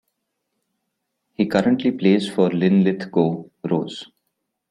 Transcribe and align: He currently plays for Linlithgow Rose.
He 1.35 1.45
currently 1.45 1.91
plays 1.91 2.27
for 2.27 2.49
Linlithgow 2.49 3.45
Rose. 3.69 4.07